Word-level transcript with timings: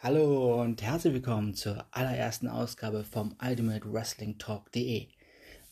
Hallo 0.00 0.62
und 0.62 0.80
herzlich 0.80 1.12
willkommen 1.12 1.54
zur 1.54 1.84
allerersten 1.90 2.46
Ausgabe 2.46 3.02
vom 3.02 3.34
Ultimate 3.44 3.92
Wrestling 3.92 4.38
Talk.de. 4.38 5.08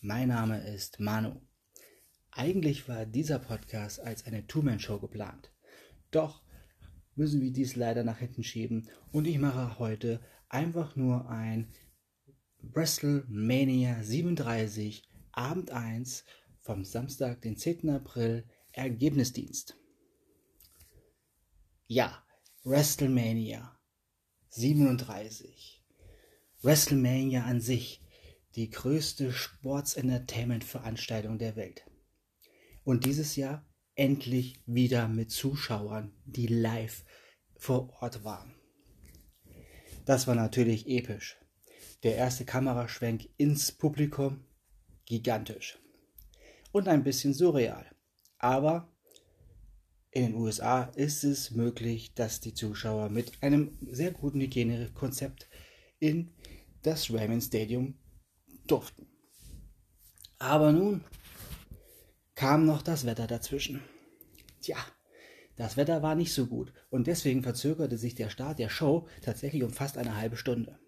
Mein 0.00 0.30
Name 0.30 0.67
ist 0.67 0.99
Manu. 0.99 1.41
Eigentlich 2.33 2.89
war 2.89 3.07
dieser 3.07 3.39
Podcast 3.39 4.00
als 4.00 4.26
eine 4.26 4.44
Two-Man-Show 4.44 4.99
geplant. 4.99 5.52
Doch 6.10 6.42
müssen 7.15 7.41
wir 7.41 7.52
dies 7.52 7.76
leider 7.76 8.02
nach 8.02 8.18
hinten 8.18 8.43
schieben 8.43 8.90
und 9.12 9.29
ich 9.29 9.39
mache 9.39 9.79
heute 9.79 10.20
einfach 10.48 10.96
nur 10.96 11.30
ein 11.30 11.72
WrestleMania 12.62 14.02
37 14.02 15.08
Abend 15.30 15.70
1 15.70 16.24
vom 16.62 16.84
Samstag, 16.84 17.43
den 17.43 17.56
10. 17.56 17.90
April 17.90 18.45
Ergebnisdienst. 18.72 19.77
Ja, 21.86 22.24
WrestleMania 22.64 23.75
37. 24.50 25.82
WrestleMania 26.62 27.44
an 27.44 27.61
sich, 27.61 28.02
die 28.54 28.71
größte 28.71 29.32
Sports-Entertainment-Veranstaltung 29.32 31.38
der 31.38 31.57
Welt. 31.57 31.84
Und 32.85 33.05
dieses 33.05 33.37
Jahr 33.37 33.66
endlich 33.95 34.62
wieder 34.66 35.09
mit 35.09 35.30
Zuschauern, 35.30 36.12
die 36.24 36.47
live 36.47 37.05
vor 37.57 37.91
Ort 38.01 38.24
waren. 38.24 38.55
Das 40.05 40.27
war 40.27 40.35
natürlich 40.35 40.87
episch. 40.87 41.37
Der 42.02 42.16
erste 42.16 42.45
Kameraschwenk 42.45 43.29
ins 43.37 43.73
Publikum, 43.73 44.45
gigantisch. 45.05 45.79
Und 46.73 46.88
ein 46.88 47.05
bisschen 47.05 47.35
surreal. 47.35 47.87
Aber 48.38 48.96
in 50.16 50.23
den 50.23 50.34
USA 50.34 50.84
ist 50.95 51.25
es 51.25 51.51
möglich, 51.51 52.15
dass 52.15 52.41
die 52.41 52.55
Zuschauer 52.55 53.11
mit 53.11 53.33
einem 53.43 53.77
sehr 53.83 54.12
guten 54.12 54.41
Hygienekonzept 54.41 55.47
in 55.98 56.30
das 56.80 57.13
Raymond 57.13 57.43
Stadium 57.43 57.99
durften. 58.66 59.07
Aber 60.38 60.73
nun 60.73 61.04
kam 62.35 62.65
noch 62.65 62.80
das 62.80 63.04
Wetter 63.04 63.26
dazwischen. 63.26 63.82
Tja, 64.62 64.78
das 65.54 65.76
Wetter 65.76 66.02
war 66.02 66.14
nicht 66.14 66.32
so 66.32 66.46
gut 66.46 66.72
und 66.88 67.08
deswegen 67.08 67.42
verzögerte 67.42 67.98
sich 67.98 68.14
der 68.14 68.30
Start 68.30 68.58
der 68.58 68.70
Show 68.70 69.08
tatsächlich 69.20 69.64
um 69.64 69.70
fast 69.70 69.98
eine 69.98 70.16
halbe 70.16 70.38
Stunde. 70.38 70.78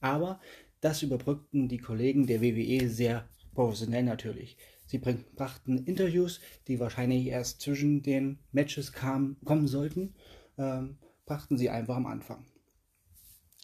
Aber 0.00 0.40
das 0.80 1.02
überbrückten 1.02 1.68
die 1.68 1.76
Kollegen 1.78 2.26
der 2.26 2.40
WWE 2.40 2.88
sehr 2.88 3.28
professionell 3.52 4.04
natürlich. 4.04 4.56
Sie 4.92 4.98
brachten 4.98 5.78
Interviews, 5.86 6.38
die 6.68 6.78
wahrscheinlich 6.78 7.26
erst 7.26 7.62
zwischen 7.62 8.02
den 8.02 8.40
Matches 8.52 8.92
kam, 8.92 9.38
kommen 9.42 9.66
sollten, 9.66 10.14
ähm, 10.58 10.98
brachten 11.24 11.56
sie 11.56 11.70
einfach 11.70 11.96
am 11.96 12.04
Anfang. 12.04 12.44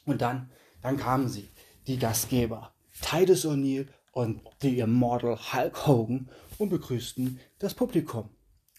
Und 0.07 0.23
dann, 0.23 0.51
dann 0.81 0.97
kamen 0.97 1.29
sie, 1.29 1.51
die 1.87 1.99
Gastgeber, 1.99 2.73
Titus 3.03 3.45
O'Neill 3.45 3.89
und 4.13 4.41
The 4.63 4.79
Immortal 4.79 5.37
Hulk 5.53 5.87
Hogan 5.87 6.31
und 6.57 6.71
begrüßten 6.71 7.39
das 7.59 7.75
Publikum 7.75 8.31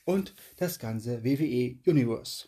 und 0.06 0.34
das 0.58 0.80
ganze 0.80 1.24
WWE 1.24 1.78
Universe. 1.86 2.48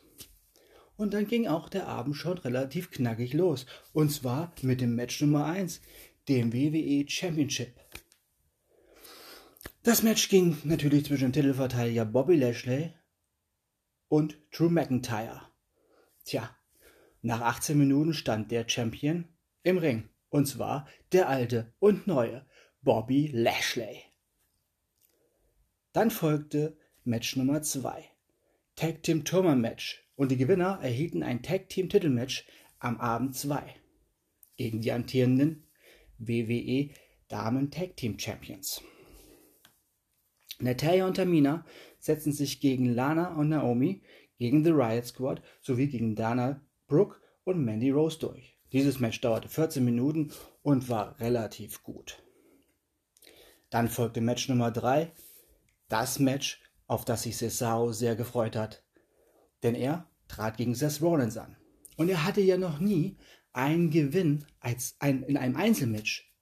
Und 0.97 1.13
dann 1.13 1.27
ging 1.27 1.45
auch 1.45 1.69
der 1.69 1.88
Abend 1.88 2.16
schon 2.16 2.39
relativ 2.39 2.89
knackig 2.89 3.33
los. 3.33 3.67
Und 3.94 4.11
zwar 4.11 4.52
mit 4.63 4.81
dem 4.81 4.95
Match 4.95 5.22
Nummer 5.22 5.45
1, 5.45 5.79
dem 6.27 6.53
WWE 6.53 7.07
Championship. 7.07 7.75
Das 9.84 10.04
Match 10.04 10.30
ging 10.30 10.58
natürlich 10.64 11.06
zwischen 11.06 11.32
dem 11.32 11.34
Titelverteidiger 11.34 12.06
Bobby 12.06 12.36
Lashley 12.36 12.94
und 14.10 14.38
Drew 14.52 14.70
McIntyre. 14.70 15.42
Tja, 16.24 16.56
nach 17.24 17.42
18 17.42 17.80
Minuten 17.80 18.14
stand 18.14 18.52
der 18.52 18.70
Champion 18.70 19.28
im 19.64 19.80
Ring. 19.80 20.09
Und 20.30 20.46
zwar 20.46 20.88
der 21.12 21.30
alte 21.30 21.74
und 21.80 22.06
neue 22.06 22.46
Bobby 22.84 23.32
Lashley. 23.34 24.04
Dann 25.94 26.12
folgte 26.12 26.78
Match 27.03 27.36
Nummer 27.36 27.64
2. 27.64 28.06
Tag 28.75 29.02
Team 29.02 29.25
Tournament 29.25 29.64
Match. 29.64 30.08
Und 30.16 30.30
die 30.30 30.38
Gewinner 30.38 30.78
erhielten 30.84 31.24
ein 31.24 31.41
Tag 31.41 31.70
Team 31.70 31.90
Titelmatch 31.90 32.46
am 32.78 33.00
Abend 33.02 33.36
2 33.36 33.75
gegen 34.58 34.81
die 34.81 34.91
amtierenden 34.91 35.68
WWE 36.20 36.91
Damen 37.30 37.72
Tag 37.72 37.97
Team 37.97 38.20
Champions. 38.20 38.84
Natalia 40.61 41.05
und 41.05 41.16
Tamina 41.16 41.66
setzten 41.99 42.31
sich 42.31 42.59
gegen 42.59 42.85
Lana 42.85 43.35
und 43.35 43.49
Naomi, 43.49 44.01
gegen 44.38 44.63
The 44.63 44.72
Riot 44.72 45.05
Squad 45.05 45.41
sowie 45.61 45.88
gegen 45.88 46.16
Dana 46.16 46.61
Brooke 46.88 47.17
und 47.44 47.63
Mandy 47.63 47.91
Rose 47.91 48.19
durch. 48.19 48.57
Dieses 48.72 48.99
Match 48.99 49.22
dauerte 49.22 49.49
14 49.49 49.83
Minuten 49.83 50.31
und 50.61 50.89
war 50.89 51.19
relativ 51.19 51.83
gut. 51.83 52.23
Dann 53.69 53.88
folgte 53.88 54.22
Match 54.22 54.49
Nummer 54.49 54.72
3, 54.72 55.11
das 55.89 56.19
Match, 56.19 56.61
auf 56.88 57.05
das 57.05 57.23
sich 57.23 57.38
Cesaro 57.38 57.91
sehr 57.91 58.16
gefreut 58.16 58.55
hat. 58.55 58.83
Denn 59.63 59.75
er 59.75 60.09
trat 60.28 60.57
gegen 60.57 60.75
Seth 60.75 61.01
Rollins 61.01 61.38
an. 61.38 61.55
Und 61.97 62.09
er 62.09 62.25
hatte 62.25 62.41
ja 62.41 62.57
noch 62.57 62.79
nie 62.79 63.17
einen 63.53 63.89
Gewinn 63.89 64.45
als 64.59 64.95
ein, 64.99 65.23
in 65.23 65.38
einem 65.38 65.55
Einzelmatch 65.55 66.33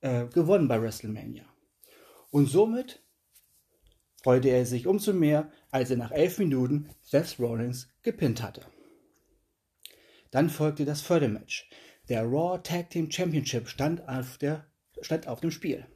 äh, 0.00 0.26
gewonnen 0.26 0.68
bei 0.68 0.80
WrestleMania. 0.80 1.44
Und 2.30 2.46
somit 2.46 3.03
freute 4.24 4.48
er 4.48 4.64
sich 4.64 4.86
umso 4.86 5.12
mehr, 5.12 5.50
als 5.70 5.90
er 5.90 5.98
nach 5.98 6.10
elf 6.10 6.38
Minuten 6.38 6.88
Seth 7.02 7.38
Rollins 7.38 7.90
gepinnt 8.02 8.42
hatte. 8.42 8.62
Dann 10.30 10.48
folgte 10.48 10.86
das 10.86 11.02
Fördermatch. 11.02 11.68
Der 12.08 12.22
Raw 12.22 12.58
Tag 12.62 12.88
Team 12.88 13.10
Championship 13.10 13.68
stand 13.68 14.08
auf, 14.08 14.38
der, 14.38 14.66
stand 15.02 15.28
auf 15.28 15.40
dem 15.40 15.50
Spiel. 15.50 15.86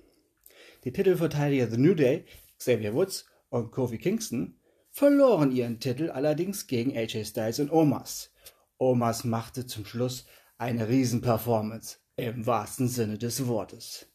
Die 0.84 0.92
Titelverteidiger 0.92 1.70
The 1.70 1.78
New 1.78 1.94
Day, 1.94 2.26
Xavier 2.58 2.92
Woods 2.92 3.24
und 3.48 3.70
Kofi 3.70 3.96
Kingston 3.96 4.60
verloren 4.90 5.50
ihren 5.50 5.80
Titel 5.80 6.10
allerdings 6.10 6.66
gegen 6.66 6.94
AJ 6.94 7.24
Styles 7.24 7.60
und 7.60 7.72
Omas. 7.72 8.30
Omas 8.76 9.24
machte 9.24 9.64
zum 9.64 9.86
Schluss 9.86 10.26
eine 10.58 10.86
Riesenperformance 10.86 11.96
im 12.16 12.44
wahrsten 12.44 12.88
Sinne 12.88 13.16
des 13.16 13.46
Wortes. 13.46 14.06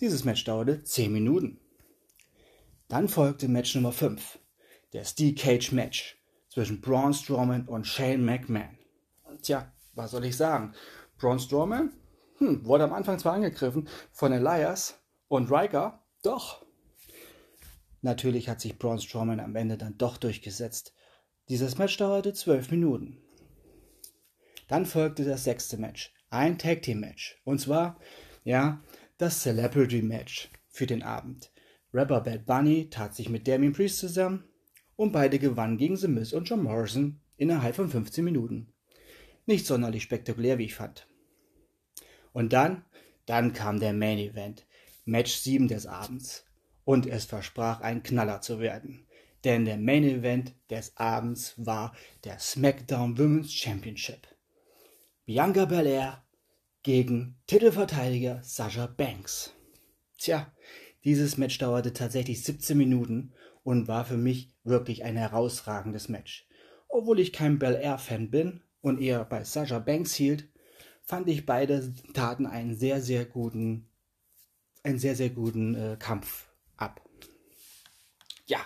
Dieses 0.00 0.24
Match 0.24 0.42
dauerte 0.44 0.82
10 0.82 1.12
Minuten. 1.12 1.61
Dann 2.92 3.08
folgte 3.08 3.48
Match 3.48 3.74
Nummer 3.74 3.90
5, 3.90 4.38
der 4.92 5.06
Steel 5.06 5.34
Cage 5.34 5.72
Match 5.72 6.22
zwischen 6.50 6.82
Braun 6.82 7.14
Strowman 7.14 7.66
und 7.66 7.86
Shane 7.86 8.22
McMahon. 8.22 8.76
Tja, 9.40 9.72
was 9.94 10.10
soll 10.10 10.26
ich 10.26 10.36
sagen? 10.36 10.74
Braun 11.16 11.38
Strowman 11.38 11.94
hm, 12.36 12.66
wurde 12.66 12.84
am 12.84 12.92
Anfang 12.92 13.18
zwar 13.18 13.32
angegriffen 13.32 13.88
von 14.12 14.30
Elias 14.32 15.00
und 15.28 15.50
Riker, 15.50 16.04
doch. 16.22 16.66
Natürlich 18.02 18.50
hat 18.50 18.60
sich 18.60 18.78
Braun 18.78 19.00
Strowman 19.00 19.40
am 19.40 19.56
Ende 19.56 19.78
dann 19.78 19.96
doch 19.96 20.18
durchgesetzt. 20.18 20.92
Dieses 21.48 21.78
Match 21.78 21.96
dauerte 21.96 22.34
12 22.34 22.72
Minuten. 22.72 23.22
Dann 24.68 24.84
folgte 24.84 25.24
das 25.24 25.44
sechste 25.44 25.78
Match, 25.78 26.12
ein 26.28 26.58
Tag 26.58 26.82
Team 26.82 27.00
Match. 27.00 27.40
Und 27.44 27.58
zwar, 27.58 27.98
ja, 28.44 28.82
das 29.16 29.40
Celebrity 29.40 30.02
Match 30.02 30.50
für 30.68 30.84
den 30.84 31.02
Abend. 31.02 31.52
Rapper 31.94 32.20
Bad 32.20 32.46
Bunny 32.46 32.88
tat 32.88 33.14
sich 33.14 33.28
mit 33.28 33.46
Damien 33.46 33.72
Priest 33.72 33.98
zusammen 33.98 34.44
und 34.96 35.12
beide 35.12 35.38
gewannen 35.38 35.76
gegen 35.76 35.96
The 35.96 36.08
Miz 36.08 36.32
und 36.32 36.48
John 36.48 36.62
Morrison 36.62 37.20
innerhalb 37.36 37.76
von 37.76 37.90
15 37.90 38.24
Minuten. 38.24 38.72
Nicht 39.46 39.66
sonderlich 39.66 40.02
spektakulär, 40.02 40.58
wie 40.58 40.64
ich 40.64 40.74
fand. 40.74 41.06
Und 42.32 42.52
dann, 42.52 42.84
dann 43.26 43.52
kam 43.52 43.80
der 43.80 43.92
Main 43.92 44.18
Event, 44.18 44.66
Match 45.04 45.32
7 45.32 45.68
des 45.68 45.86
Abends. 45.86 46.46
Und 46.84 47.06
es 47.06 47.26
versprach 47.26 47.80
ein 47.80 48.02
Knaller 48.02 48.40
zu 48.40 48.58
werden. 48.58 49.06
Denn 49.44 49.64
der 49.64 49.76
Main 49.76 50.04
Event 50.04 50.54
des 50.70 50.96
Abends 50.96 51.54
war 51.56 51.94
der 52.24 52.38
SmackDown 52.38 53.18
Women's 53.18 53.52
Championship. 53.52 54.26
Bianca 55.24 55.64
Belair 55.64 56.24
gegen 56.82 57.36
Titelverteidiger 57.46 58.40
Sasha 58.42 58.86
Banks. 58.86 59.52
Tja, 60.18 60.52
dieses 61.04 61.36
Match 61.36 61.58
dauerte 61.58 61.92
tatsächlich 61.92 62.44
17 62.44 62.76
Minuten 62.76 63.32
und 63.64 63.88
war 63.88 64.04
für 64.04 64.16
mich 64.16 64.54
wirklich 64.64 65.04
ein 65.04 65.16
herausragendes 65.16 66.08
Match. 66.08 66.46
Obwohl 66.88 67.20
ich 67.20 67.32
kein 67.32 67.58
Bel 67.58 67.74
Air 67.74 67.98
Fan 67.98 68.30
bin 68.30 68.62
und 68.80 69.00
eher 69.00 69.24
bei 69.24 69.44
Sasha 69.44 69.78
Banks 69.78 70.14
hielt, 70.14 70.48
fand 71.02 71.28
ich 71.28 71.46
beide 71.46 71.92
taten 72.12 72.46
einen 72.46 72.76
sehr 72.76 73.00
sehr 73.00 73.24
guten 73.24 73.88
einen 74.82 74.98
sehr 74.98 75.14
sehr 75.14 75.30
guten 75.30 75.74
äh, 75.74 75.96
Kampf 75.98 76.48
ab. 76.76 77.00
Ja. 78.46 78.60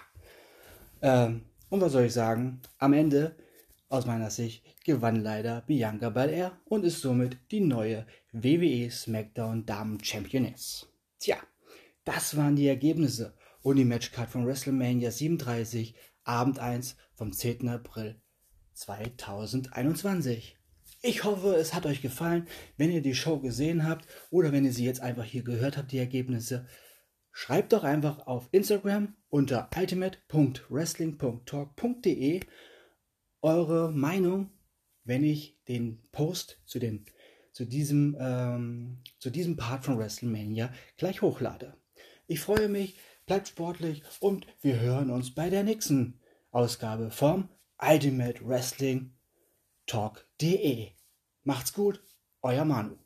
Ähm, 1.02 1.42
und 1.68 1.80
was 1.80 1.92
soll 1.92 2.04
ich 2.04 2.12
sagen? 2.12 2.60
Am 2.78 2.92
Ende 2.92 3.36
aus 3.88 4.06
meiner 4.06 4.30
Sicht 4.30 4.64
gewann 4.84 5.16
leider 5.16 5.62
Bianca 5.62 6.10
Belair 6.10 6.58
und 6.64 6.84
ist 6.84 7.00
somit 7.00 7.38
die 7.50 7.60
neue 7.60 8.06
WWE 8.32 8.90
SmackDown 8.90 9.66
Damen 9.66 10.02
Championess. 10.02 10.88
Tja, 11.18 11.36
das 12.06 12.36
waren 12.36 12.56
die 12.56 12.68
Ergebnisse 12.68 13.34
und 13.60 13.76
die 13.76 13.84
Matchcard 13.84 14.30
von 14.30 14.46
WrestleMania 14.46 15.10
37, 15.10 15.94
Abend 16.24 16.58
1 16.60 16.96
vom 17.14 17.32
10. 17.32 17.68
April 17.68 18.22
2021. 18.74 20.56
Ich 21.02 21.24
hoffe, 21.24 21.56
es 21.56 21.74
hat 21.74 21.84
euch 21.84 22.02
gefallen. 22.02 22.46
Wenn 22.76 22.92
ihr 22.92 23.02
die 23.02 23.16
Show 23.16 23.40
gesehen 23.40 23.88
habt 23.88 24.06
oder 24.30 24.52
wenn 24.52 24.64
ihr 24.64 24.72
sie 24.72 24.84
jetzt 24.84 25.00
einfach 25.00 25.24
hier 25.24 25.42
gehört 25.42 25.76
habt, 25.76 25.90
die 25.90 25.98
Ergebnisse, 25.98 26.68
schreibt 27.32 27.72
doch 27.72 27.82
einfach 27.82 28.28
auf 28.28 28.48
Instagram 28.52 29.16
unter 29.28 29.68
ultimate.wrestling.talk.de 29.76 32.40
eure 33.42 33.92
Meinung, 33.92 34.50
wenn 35.02 35.24
ich 35.24 35.58
den 35.66 36.04
Post 36.12 36.60
zu, 36.66 36.78
den, 36.78 37.04
zu, 37.52 37.64
diesem, 37.64 38.16
ähm, 38.20 39.02
zu 39.18 39.30
diesem 39.30 39.56
Part 39.56 39.84
von 39.84 39.98
WrestleMania 39.98 40.72
gleich 40.96 41.20
hochlade. 41.20 41.74
Ich 42.28 42.40
freue 42.40 42.69
mich, 42.69 42.96
bleibt 43.25 43.46
sportlich 43.46 44.02
und 44.19 44.49
wir 44.61 44.81
hören 44.81 45.11
uns 45.11 45.32
bei 45.32 45.49
der 45.49 45.62
nächsten 45.62 46.20
Ausgabe 46.50 47.11
vom 47.11 47.49
Ultimate 47.81 48.44
Wrestling 48.44 49.17
Talk.de. 49.87 50.90
Macht's 51.44 51.73
gut, 51.73 52.02
euer 52.43 52.64
Manu. 52.64 52.96